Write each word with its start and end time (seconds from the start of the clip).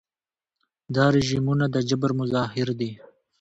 دا 0.95 1.05
رژیمونه 1.15 1.65
د 1.73 1.77
جبر 1.89 2.11
مظاهر 2.19 2.67
دي. 2.79 2.91